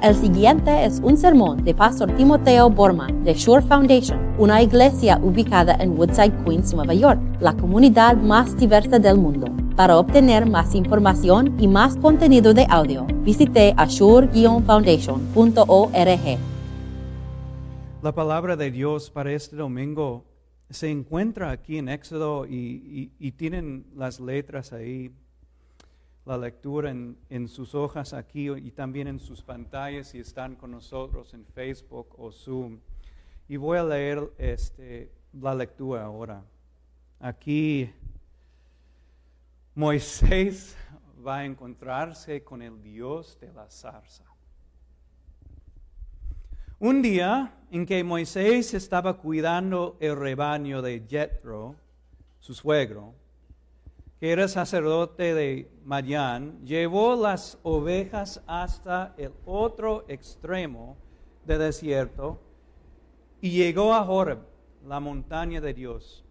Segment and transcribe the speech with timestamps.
[0.00, 5.74] El siguiente es un sermón de Pastor Timoteo Borman de Shore Foundation, una iglesia ubicada
[5.80, 9.48] en Woodside, Queens, Nueva York, la comunidad más diversa del mundo.
[9.74, 16.38] Para obtener más información y más contenido de audio, visite ashore-foundation.org.
[18.00, 20.26] La palabra de Dios para este domingo
[20.70, 25.10] se encuentra aquí en Éxodo y, y tienen las letras ahí
[26.28, 30.70] la lectura en, en, sus hojas aquí y también en sus pantallas si están con
[30.70, 32.80] nosotros en Facebook o Zoom.
[33.48, 36.44] Y voy a leer este, la lectura ahora.
[37.18, 37.90] Aquí
[39.74, 40.76] Moisés
[41.26, 44.24] va a encontrarse con el Dios de la zarza.
[46.78, 51.74] Un día en que Moisés estaba cuidando el rebaño de Jethro,
[52.38, 53.14] su suegro,
[54.20, 60.96] que era sacerdote de Madián, llevó las ovejas hasta el otro extremo
[61.46, 62.40] del desierto
[63.40, 64.40] y llegó a Horeb,
[64.84, 66.24] la montaña de Dios.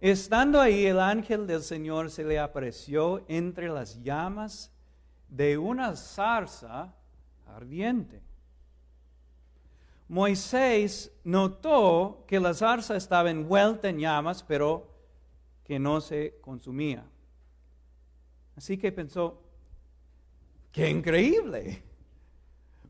[0.00, 4.72] Estando ahí, el ángel del Señor se le apareció entre las llamas
[5.28, 6.94] de una zarza
[7.46, 8.22] ardiente.
[10.08, 14.95] Moisés notó que la zarza estaba envuelta en llamas, pero
[15.66, 17.04] que no se consumía.
[18.54, 19.42] Así que pensó,
[20.70, 21.82] qué increíble.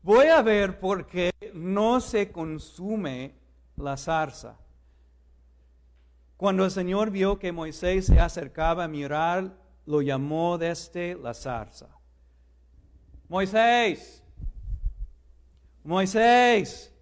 [0.03, 3.33] Voy a ver por qué no se consume
[3.77, 4.57] la zarza.
[6.37, 11.89] Cuando el Señor vio que Moisés se acercaba a mirar, lo llamó desde la zarza.
[13.27, 14.23] Moisés,
[15.83, 16.93] Moisés,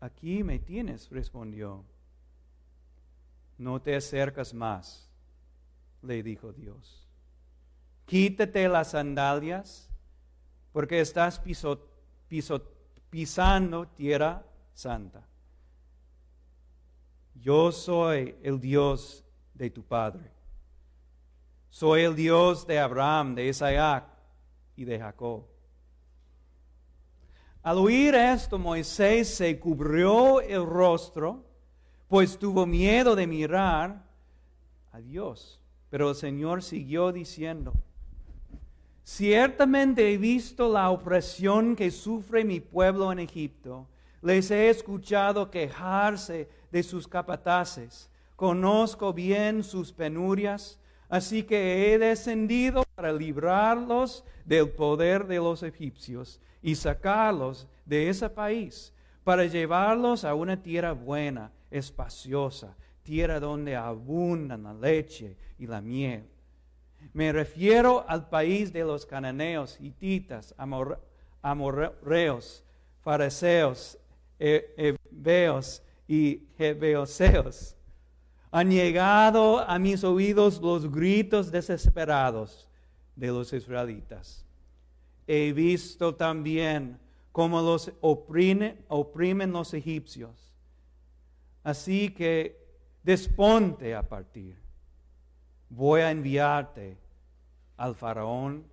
[0.00, 1.84] aquí me tienes, respondió.
[3.58, 5.08] No te acercas más,
[6.02, 7.08] le dijo Dios.
[8.06, 9.88] Quítate las sandalias,
[10.72, 11.40] porque estás
[13.10, 15.26] pisando tierra santa.
[17.34, 19.24] Yo soy el Dios
[19.54, 20.30] de tu Padre.
[21.70, 24.04] Soy el Dios de Abraham, de Isaac
[24.76, 25.46] y de Jacob.
[27.62, 31.44] Al oír esto, Moisés se cubrió el rostro
[32.12, 34.04] pues tuvo miedo de mirar
[34.92, 35.62] a Dios.
[35.88, 37.72] Pero el Señor siguió diciendo,
[39.02, 43.88] ciertamente he visto la opresión que sufre mi pueblo en Egipto.
[44.20, 48.10] Les he escuchado quejarse de sus capataces.
[48.36, 56.42] Conozco bien sus penurias, así que he descendido para librarlos del poder de los egipcios
[56.60, 58.92] y sacarlos de ese país,
[59.24, 66.24] para llevarlos a una tierra buena espaciosa, tierra donde abundan la leche y la miel.
[67.12, 70.54] Me refiero al país de los cananeos, hititas,
[71.42, 72.64] amorreos,
[73.00, 73.98] fariseos,
[74.38, 77.76] heveos y jebeoseos.
[78.50, 82.68] Han llegado a mis oídos los gritos desesperados
[83.16, 84.44] de los israelitas.
[85.26, 86.98] He visto también
[87.32, 90.51] cómo los oprimen los egipcios
[91.62, 92.62] Así que
[93.02, 94.56] desponte a partir.
[95.68, 96.98] Voy a enviarte
[97.76, 98.66] al faraón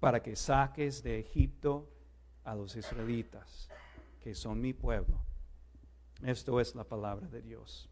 [0.00, 1.88] para que saques de Egipto
[2.44, 3.68] a los israelitas,
[4.20, 5.18] que son mi pueblo.
[6.22, 7.88] Esto es la palabra de Dios.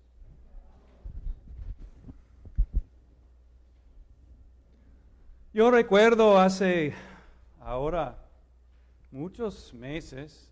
[5.52, 6.94] Yo recuerdo hace
[7.60, 8.18] ahora
[9.12, 10.50] muchos meses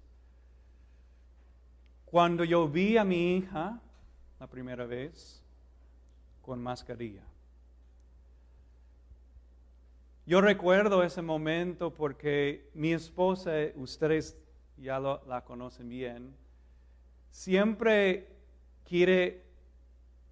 [2.12, 3.80] cuando yo vi a mi hija
[4.38, 5.42] la primera vez
[6.42, 7.22] con mascarilla.
[10.26, 14.36] Yo recuerdo ese momento porque mi esposa, ustedes
[14.76, 16.36] ya la conocen bien,
[17.30, 18.28] siempre
[18.84, 19.46] quiere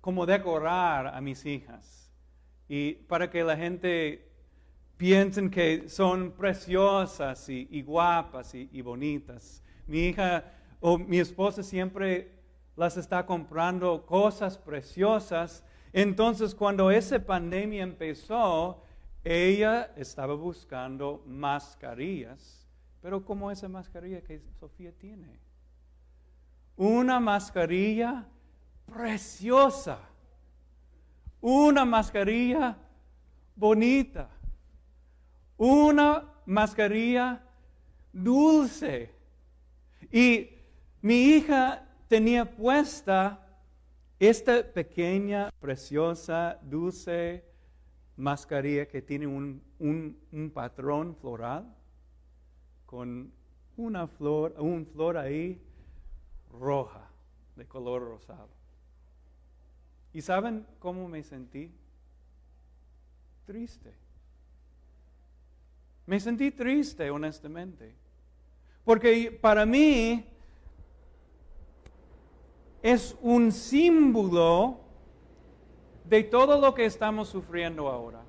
[0.03, 2.11] como decorar a mis hijas
[2.69, 4.29] y para que la gente
[4.99, 9.63] piensen que son preciosas y, guapas y, bonitas.
[9.87, 10.45] Mi hija
[10.81, 12.33] o mi esposa siempre
[12.77, 15.63] las está comprando cosas preciosas.
[15.93, 18.83] Entonces, cuando esa pandemia empezó,
[19.23, 22.67] ella estaba buscando mascarillas,
[23.03, 25.39] pero como esa mascarilla que Sofía tiene.
[26.77, 28.27] Una mascarilla
[28.87, 29.99] preciosa,
[31.43, 32.79] una mascarilla
[33.55, 34.31] bonita,
[35.59, 37.43] una mascarilla
[38.13, 39.15] dulce.
[40.11, 40.60] Y
[41.03, 43.47] mi hija tenía puesta
[44.19, 47.45] esta pequeña, preciosa, dulce
[48.17, 51.75] mascarilla que tiene un, patrón floral
[52.85, 53.33] con
[53.77, 55.59] una flor, un flor ahí
[56.53, 57.09] roja,
[57.57, 58.51] de color rosado.
[60.13, 61.73] ¿Y saben cómo me sentí?
[63.47, 63.95] Triste.
[66.05, 67.95] Me sentí triste, honestamente.
[68.85, 70.27] Porque para mí
[72.83, 74.81] es un símbolo
[76.05, 78.23] de todo lo que estamos sufriendo ahora.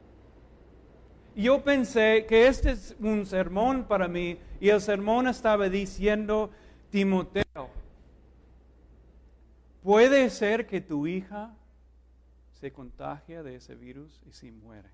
[1.35, 6.51] Yo pensé que este es un sermón para mí y el sermón estaba diciendo,
[6.89, 7.69] Timoteo,
[9.81, 11.55] puede ser que tu hija
[12.59, 14.89] se contagia de ese virus y se muere.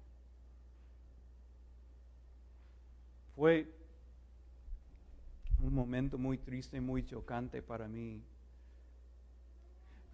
[3.36, 3.68] Fue
[5.60, 8.24] un momento muy triste muy chocante para mí.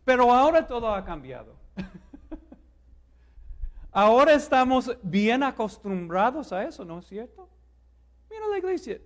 [0.05, 1.55] Pero ahora todo ha cambiado.
[3.91, 7.49] ahora estamos bien acostumbrados a eso, ¿no es cierto?
[8.29, 8.99] Mira la iglesia.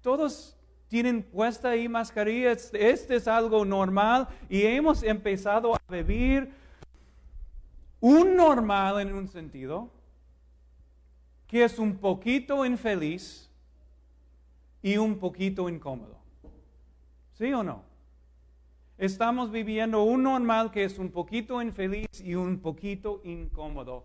[0.00, 0.56] Todos
[0.88, 2.70] tienen puesta ahí mascarillas.
[2.72, 6.52] Este es algo normal y hemos empezado a vivir
[8.00, 9.90] un normal en un sentido
[11.46, 13.50] que es un poquito infeliz
[14.82, 16.16] y un poquito incómodo.
[17.34, 17.82] ¿Sí o no?
[18.98, 24.04] Estamos viviendo un normal que es un poquito infeliz y un poquito incómodo.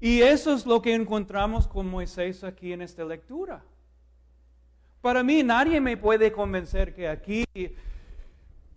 [0.00, 3.62] Y eso es lo que encontramos con Moisés aquí en esta lectura.
[5.02, 7.44] Para mí nadie me puede convencer que aquí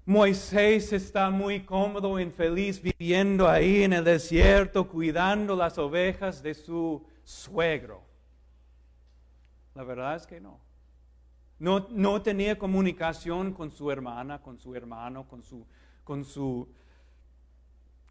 [0.06, 6.54] Moisés está muy cómodo y feliz viviendo ahí en el desierto, cuidando las ovejas de
[6.54, 8.02] su suegro.
[9.76, 10.60] La verdad es que no.
[11.64, 15.66] No, no tenía comunicación con su hermana, con su hermano, con su,
[16.04, 16.68] con su,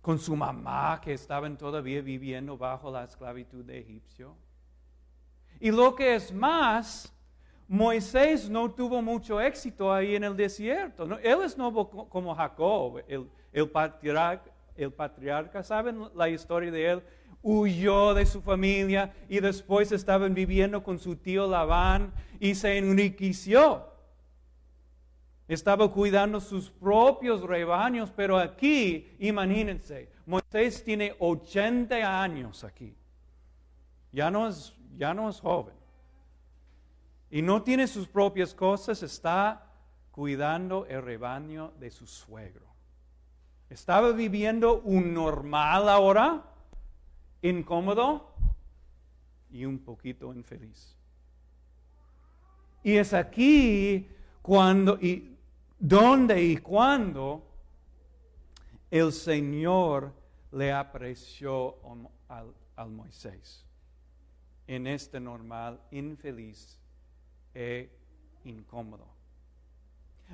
[0.00, 4.34] con su mamá que estaban todavía viviendo bajo la esclavitud de Egipcio.
[5.60, 7.14] Y lo que es más,
[7.68, 11.04] Moisés no tuvo mucho éxito ahí en el desierto.
[11.18, 13.70] él es no como Jacob, el, el
[14.94, 15.62] patriarca.
[15.62, 17.02] ¿Saben la historia de él?
[17.42, 23.88] Huyó de su familia y después estaban viviendo con su tío Labán y se enriqueció.
[25.48, 32.96] Estaba cuidando sus propios rebaños, pero aquí, imagínense, Moisés tiene 80 años aquí.
[34.12, 35.82] Ya no es, ya no es joven
[37.32, 39.64] y no tiene sus propias cosas, está
[40.10, 42.66] cuidando el rebaño de su suegro.
[43.70, 46.44] Estaba viviendo un normal ahora,
[47.42, 48.32] incómodo
[49.50, 50.96] y un poquito infeliz.
[52.82, 54.08] Y es aquí
[54.40, 55.36] cuando y
[55.78, 57.44] dónde y cuándo
[58.90, 60.12] el Señor
[60.52, 61.76] le apreció
[62.28, 63.64] al, al Moisés
[64.66, 66.78] en este normal infeliz
[67.54, 67.90] e
[68.44, 69.06] incómodo.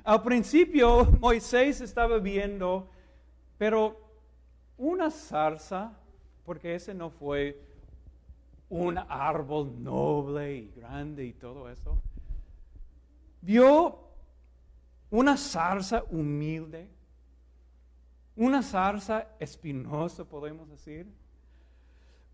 [0.03, 2.89] Al principio Moisés estaba viendo,
[3.57, 3.99] pero
[4.77, 5.98] una zarza,
[6.49, 7.61] porque ese no fue
[8.69, 12.01] un árbol noble y grande y todo eso,
[13.39, 13.99] vio
[15.11, 16.89] una zarza humilde,
[18.35, 21.05] una zarza espinosa, podemos decir,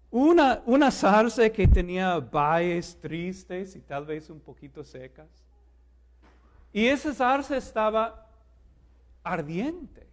[0.10, 5.28] una, una zarza que tenía valles tristes y tal vez un poquito secas.
[6.72, 8.30] Y esa zarza estaba
[9.26, 10.08] ardiente,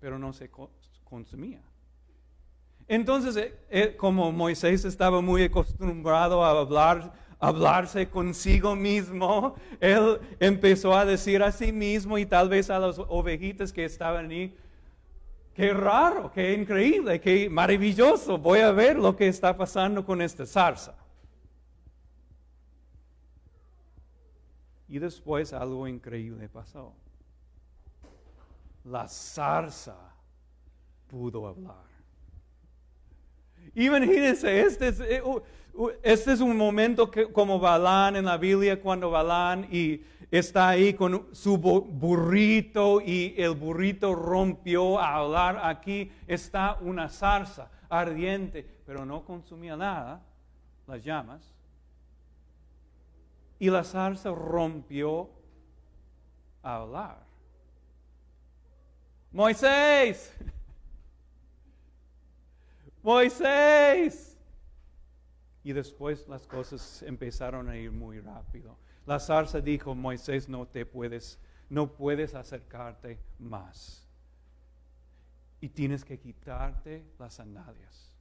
[0.00, 0.50] pero no se
[1.04, 1.60] consumía.
[2.88, 10.94] Entonces, eh, eh, como Moisés estaba muy acostumbrado a hablar, hablarse consigo mismo, él empezó
[10.96, 14.56] a decir a sí mismo y tal vez a las ovejitas que estaban ahí,
[15.56, 18.36] Qué raro, qué increíble, qué maravilloso.
[18.36, 20.94] Voy a ver lo que está pasando con esta zarza.
[24.86, 26.92] Y después algo increíble pasó.
[28.84, 29.96] La zarza
[31.08, 31.95] pudo hablar.
[33.76, 35.22] Imagínense, este es, eh,
[36.02, 40.94] este es un momento que, como Balán en la Biblia, cuando Balán y está ahí
[40.94, 45.60] con su burrito y el burrito rompió a hablar.
[45.62, 50.22] Aquí está una zarza ardiente, pero no consumía nada,
[50.86, 51.42] las llamas.
[53.58, 55.28] Y la zarza rompió
[56.62, 57.18] a hablar.
[59.32, 60.34] Moisés,
[63.06, 64.36] Moisés.
[65.62, 68.76] Y después las cosas empezaron a ir muy rápido.
[69.06, 71.38] La zarza dijo, Moisés, no te puedes,
[71.70, 74.04] no puedes acercarte más.
[75.60, 78.12] Y tienes que quitarte las sandalias,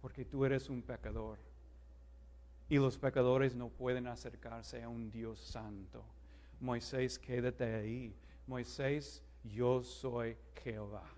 [0.00, 1.38] porque tú eres un pecador.
[2.68, 6.04] y los pecadores no pueden acercarse a un Dios santo.
[6.60, 8.14] Moisés, quédate ahí.
[8.46, 11.16] Moisés, yo soy Jehová.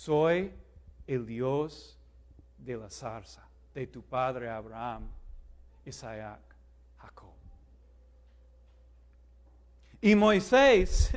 [0.00, 0.50] Soy
[1.06, 1.98] el Dios
[2.56, 5.06] de la zarza, de tu padre Abraham,
[5.84, 6.40] Isaac,
[6.96, 7.34] Jacob.
[10.00, 11.10] Y Moisés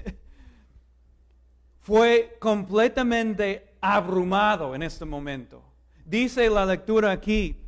[1.79, 5.63] fue completamente abrumado en este momento.
[6.03, 7.63] Dice la lectura aquí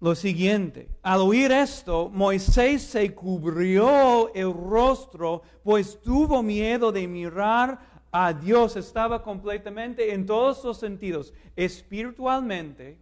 [0.00, 7.93] lo siguiente, al oír esto, Moisés se cubrió el rostro, pues tuvo miedo de mirar
[8.16, 12.96] a Dios, estaba completamente en todos los sentidos, espiritualmente,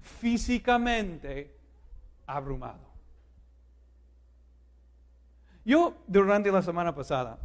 [0.00, 1.54] físicamente,
[2.26, 2.90] abrumado.
[5.64, 7.38] Yo, durante la semana pasada,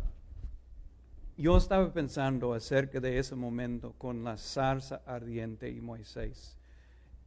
[1.38, 6.58] yo estaba pensando acerca de ese momento con la zarza ardiente y Moisés.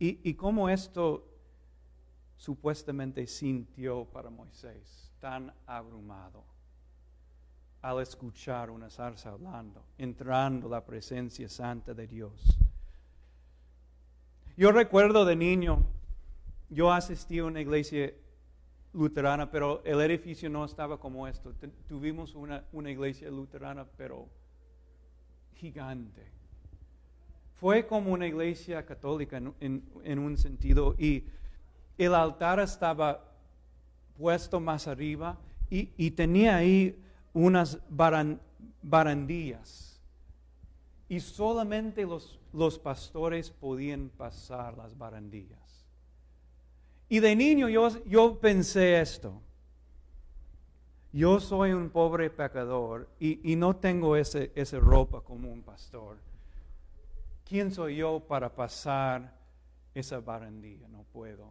[0.00, 1.28] Y, y cómo esto
[2.36, 6.42] supuestamente sintió para Moisés, tan abrumado
[7.82, 12.58] al escuchar una zarza hablando, entrando la presencia santa de Dios.
[14.56, 15.86] Yo recuerdo de niño,
[16.68, 18.12] yo asistí a una iglesia
[18.92, 21.54] luterana, pero el edificio no estaba como esto.
[21.88, 24.28] Tuvimos una, iglesia luterana, pero
[25.54, 26.26] gigante.
[27.54, 31.24] Fue como una iglesia católica en, un sentido y
[31.98, 33.24] el altar estaba
[34.16, 36.98] puesto más arriba y, tenía ahí
[37.32, 37.78] unas
[38.82, 40.00] barandillas.
[41.08, 45.58] Y solamente los, los pastores podían pasar las barandillas.
[47.08, 49.42] Y de niño yo, yo pensé esto.
[51.12, 56.18] Yo soy un pobre pecador y, no tengo ese, esa ropa como un pastor.
[57.44, 59.36] ¿Quién soy yo para pasar
[59.92, 60.86] esa barandilla?
[60.86, 61.48] No puedo.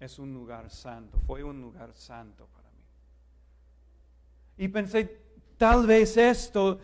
[0.00, 1.20] Es un lugar santo.
[1.26, 2.61] Fue un lugar santo para.
[4.56, 5.20] Y pensé,
[5.56, 6.78] tal vez esto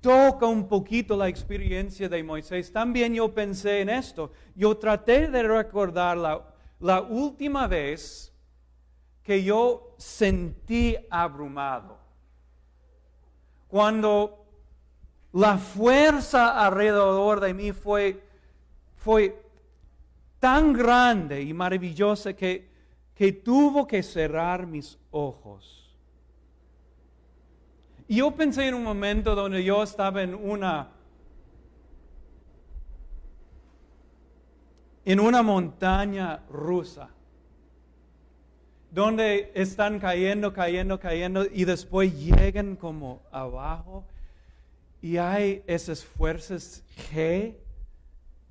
[0.00, 2.72] toca un poquito la experiencia de Moisés.
[2.72, 4.32] También yo pensé en esto.
[4.54, 6.16] Yo traté de recordar
[6.80, 8.32] la última vez
[9.22, 11.98] que yo sentí abrumado,
[13.68, 14.44] cuando
[15.32, 18.22] la fuerza alrededor de mí fue,
[18.96, 19.42] fue
[20.38, 22.68] tan grande y maravillosa que,
[23.14, 25.81] que tuvo que cerrar mis ojos.
[28.12, 30.90] Y yo pensé en un momento donde yo estaba en una
[35.06, 37.08] en una montaña rusa,
[38.90, 44.04] donde están cayendo, cayendo, cayendo y después llegan como abajo
[45.00, 47.56] y hay esas fuerzas G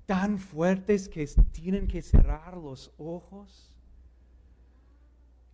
[0.07, 3.71] tan fuertes que tienen que cerrar los ojos.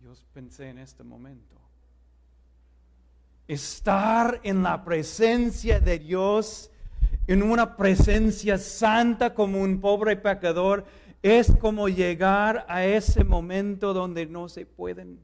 [0.00, 1.67] Yo pensé en este momento.
[3.48, 6.70] Estar en la presencia de Dios
[7.28, 10.86] en una presencia santa como un pobre pecador,
[11.22, 15.20] es como llegar a ese momento donde no se pueden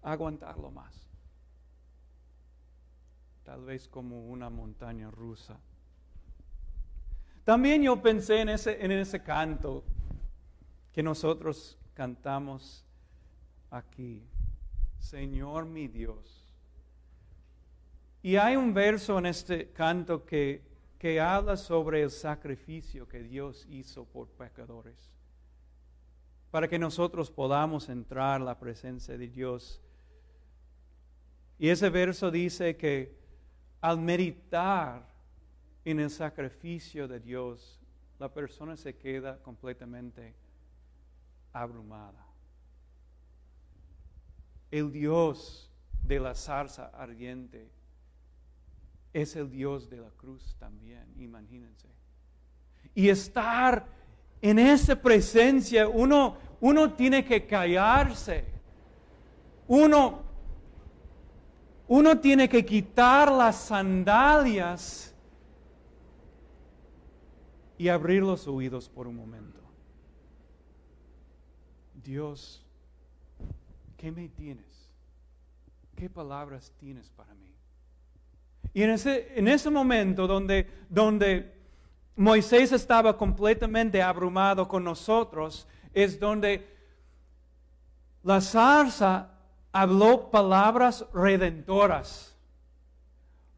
[0.00, 0.94] aguantarlo más.
[3.42, 5.58] Tal vez como una montaña rusa.
[7.42, 9.82] También yo pensé en ese, en ese canto
[10.92, 12.86] que nosotros cantamos
[13.70, 14.22] aquí.
[15.00, 16.43] Señor mi Dios.
[18.24, 23.66] Y hay un verso en este canto que que habla sobre el sacrificio que Dios
[23.68, 25.12] hizo por pecadores,
[26.50, 29.82] para que nosotros podamos entrar a la presencia de Dios.
[31.58, 33.18] Y ese verso dice que
[33.82, 35.06] al meditar
[35.84, 37.78] en el sacrificio de Dios,
[38.18, 40.34] la persona se queda completamente
[41.52, 42.26] abrumada.
[44.70, 45.70] El Dios
[46.02, 47.70] de la zarza ardiente
[49.14, 51.88] es el Dios de la cruz también, imagínense.
[52.94, 53.86] Y estar
[54.42, 58.44] en esa presencia, uno, uno tiene que callarse.
[59.68, 60.22] Uno,
[61.88, 65.14] uno tiene que quitar las sandalias
[67.78, 69.60] y abrir los oídos por un momento.
[72.02, 72.66] Dios,
[73.96, 74.90] ¿qué me tienes?
[75.94, 77.53] ¿Qué palabras tienes para mí?
[78.74, 81.54] Y en ese, en ese momento donde, donde
[82.16, 86.68] Moisés estaba completamente abrumado con nosotros, es donde
[88.24, 89.30] la zarza
[89.72, 92.36] habló palabras redentoras,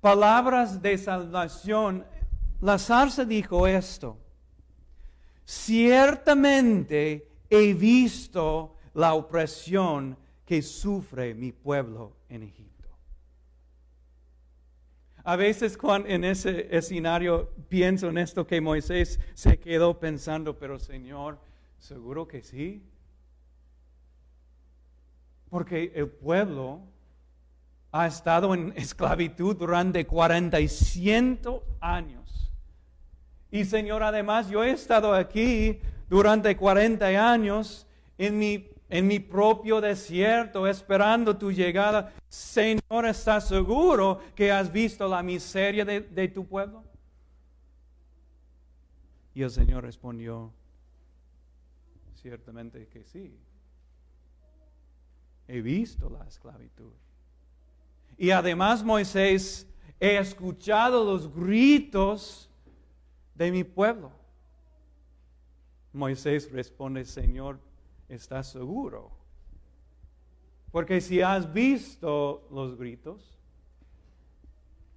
[0.00, 2.04] palabras de salvación.
[2.60, 4.18] La zarza dijo esto,
[5.44, 12.85] ciertamente he visto la opresión que sufre mi pueblo en Egipto.
[15.28, 20.78] A veces cuando en ese escenario pienso en esto que Moisés se quedó pensando, pero
[20.78, 21.40] Señor,
[21.80, 22.80] seguro que sí.
[25.50, 26.82] Porque el pueblo
[27.90, 32.52] ha estado en esclavitud durante 400 años.
[33.50, 39.80] Y Señor, además yo he estado aquí durante 40 años en mi, en mi propio
[39.80, 42.12] desierto esperando tu llegada.
[42.28, 46.84] Señor, ¿estás seguro que has visto la miseria de, tu pueblo?
[49.34, 50.52] Y el Señor respondió,
[52.14, 53.36] ciertamente que sí.
[55.48, 56.92] He visto la esclavitud.
[58.16, 59.66] Y además Moisés,
[60.00, 62.48] he escuchado los gritos
[63.34, 64.10] de mi pueblo.
[65.92, 67.58] Moisés responde, Señor,
[68.08, 69.10] ¿estás seguro?
[70.70, 73.38] Porque si has visto los gritos,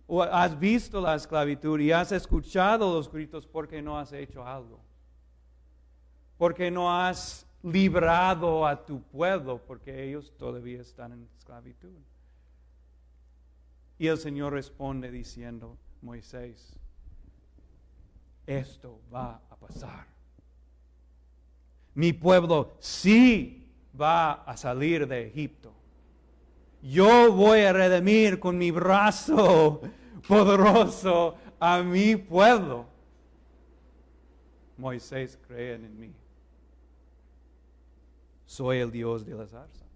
[0.08, 4.46] o has visto la esclavitud y has escuchado los gritos, ¿por qué no has hecho
[4.46, 4.80] algo?
[6.38, 11.96] Porque no has librado a tu pueblo, porque ellos todavía están en esclavitud.
[14.00, 16.74] Y el Señor responde diciendo, Moisés,
[18.48, 20.08] esto va a pasar.
[22.00, 23.68] Mi pueblo sí
[24.00, 25.74] va a salir de Egipto.
[26.82, 29.82] Yo voy a redimir con mi brazo
[30.30, 32.86] poderoso a mi pueblo.
[34.78, 36.14] Moisés cree en mí.
[38.46, 39.89] Soy el Dios de la zarza.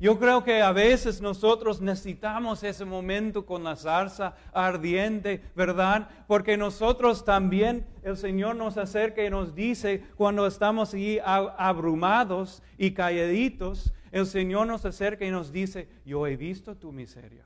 [0.00, 6.08] Yo creo que a veces nosotros necesitamos ese momento con la zarza ardiente, ¿verdad?
[6.28, 12.92] Porque nosotros también, el Señor nos acerca y nos dice, cuando estamos allí abrumados y
[12.92, 17.44] calladitos, el Señor nos acerca y nos dice, yo he visto tu miseria.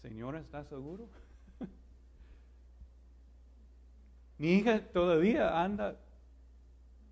[0.00, 1.06] Señor, ¿estás seguro?
[4.38, 5.98] Mi hija todavía anda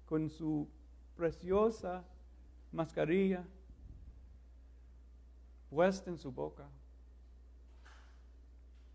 [0.06, 0.66] con su
[1.20, 2.02] preciosa
[2.72, 3.44] mascarilla
[5.68, 6.64] puesta en su boca.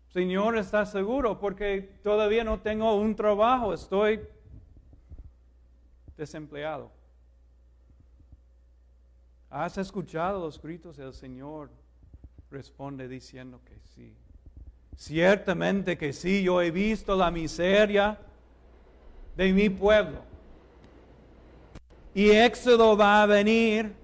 [0.08, 1.38] Señor, ¿está seguro?
[1.38, 4.20] Porque todavía no tengo un trabajo, estoy
[6.16, 6.90] desempleado.
[9.48, 11.70] ¿Has escuchado los gritos del Señor?
[12.50, 14.16] Responde diciendo que sí.
[14.96, 18.18] Ciertamente que sí, yo he visto la miseria
[19.36, 20.35] de mi pueblo
[22.16, 23.94] y Éxodo va a venir,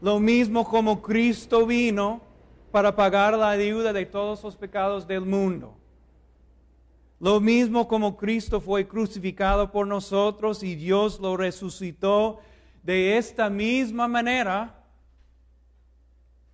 [0.00, 2.20] lo mismo como Cristo vino
[2.70, 5.76] para pagar la deuda de todos los pecados del mundo.
[7.18, 12.38] Lo mismo como Cristo fue crucificado por nosotros y Dios lo resucitó
[12.84, 14.84] de esta misma manera,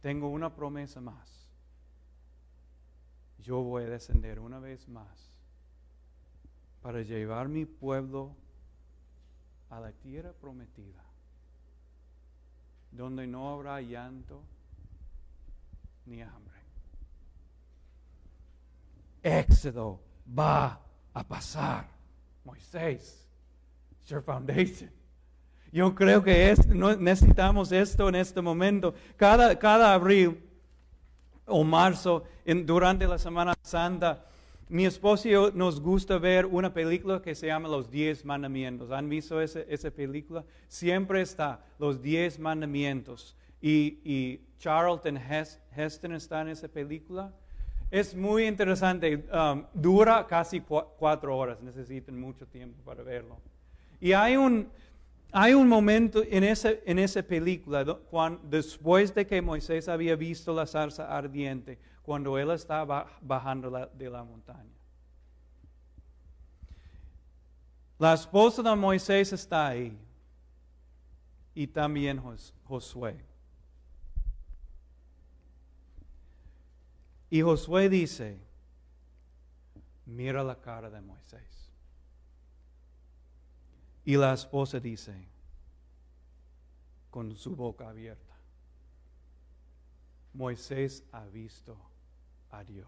[0.01, 1.47] tengo una promesa más.
[3.41, 5.31] Yo voy a descender una vez más
[6.81, 8.35] para llevar mi pueblo
[9.71, 11.03] a la tierra prometida,
[12.91, 14.43] donde no habrá llanto
[16.07, 16.55] ni hambre.
[19.23, 20.81] Éxodo va
[21.13, 21.89] a pasar.
[22.45, 23.27] Moisés,
[24.07, 24.91] your foundation.
[25.73, 28.95] Yo creo que es, necesitamos esto en este momento.
[29.17, 30.41] Cada, cada abril
[31.45, 34.25] o marzo, en, durante la Semana Santa,
[34.69, 38.91] mi esposo y yo nos gusta ver una película que se llama Los Diez Mandamientos.
[38.91, 40.45] ¿Han visto esa película?
[40.67, 43.37] Siempre está Los Diez Mandamientos.
[43.63, 45.19] Y, Charlton
[45.77, 47.33] Heston está en esa película.
[47.91, 49.25] Es muy interesante.
[49.33, 51.63] Um, dura casi cuatro horas.
[51.63, 53.37] Necesitan mucho tiempo para verlo.
[54.01, 54.69] Y hay un,
[55.39, 60.67] hay un momento en esa, en película, cuando, después de que Moisés había visto la
[60.67, 64.73] zarza ardiente, cuando él estaba bajando de la montaña.
[67.99, 69.99] La esposa de Moisés está ahí
[71.55, 72.19] y también
[72.65, 73.23] Josué.
[77.29, 78.41] Y Josué dice,
[80.07, 81.66] mira la cara de Moisés.
[84.07, 85.13] Y la esposa dice,
[87.11, 88.37] con su boca abierta,
[90.33, 91.77] Moisés ha visto
[92.53, 92.87] a Dios.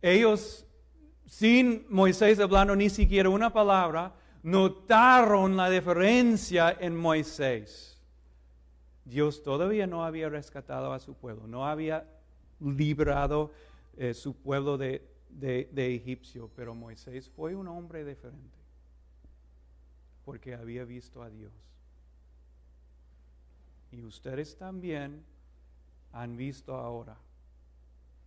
[0.00, 0.64] Ellos,
[1.26, 8.00] sin Moisés hablando ni siquiera una palabra, notaron la diferencia en Moisés.
[9.04, 12.06] Dios todavía no había rescatado a su pueblo, no había
[12.60, 13.50] librado
[13.96, 18.58] eh, su pueblo de, de, egipcio, pero Moisés fue un hombre diferente,
[20.24, 21.52] porque había visto a Dios.
[23.90, 25.24] Y ustedes también
[26.12, 27.16] han visto ahora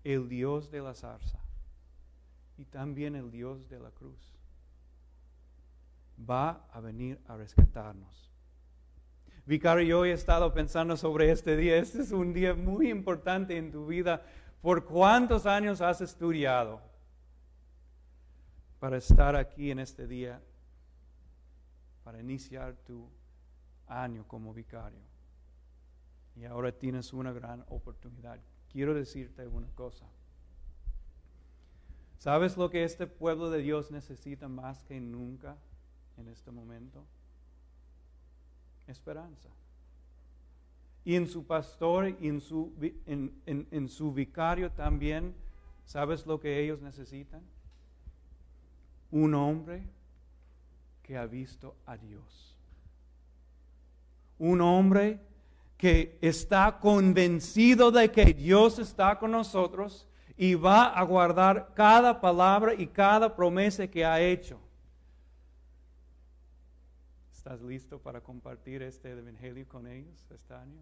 [0.03, 1.39] el Dios de la zarza
[2.57, 4.33] y también el Dios de la cruz.
[6.29, 8.29] Va a venir a rescatarnos.
[9.45, 11.77] Vicario, yo he estado pensando sobre este día.
[11.77, 14.21] Este es un día muy importante en tu vida.
[14.61, 16.88] ¿Por cuántos años has estudiado
[18.79, 20.41] para estar aquí en este día,
[22.03, 23.09] para iniciar tu
[23.87, 25.01] año como vicario?
[26.35, 28.39] Y ahora tienes una gran oportunidad.
[28.71, 30.05] Quiero decirte una cosa.
[32.17, 35.57] ¿Sabes lo que este pueblo de Dios necesita más que nunca
[36.17, 37.05] en este momento?
[38.87, 39.49] Esperanza.
[41.05, 42.73] Y en su pastor y en su,
[43.05, 45.33] en, su vicario también,
[45.85, 47.41] ¿sabes lo que ellos necesitan?
[49.11, 49.83] Un hombre
[51.03, 52.57] que ha visto a Dios.
[54.37, 55.19] Un hombre
[55.77, 62.73] que está convencido de que Dios está con nosotros y va a guardar cada palabra
[62.73, 64.59] y cada promesa que ha hecho.
[67.33, 70.81] ¿Estás listo para compartir este evangelio con ellos este año?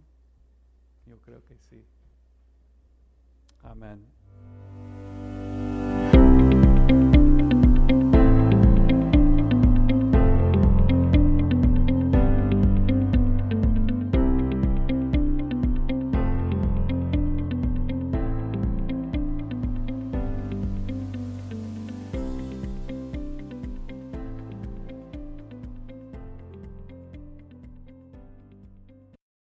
[1.05, 1.85] Yo creo que sí.
[3.63, 4.05] Amén.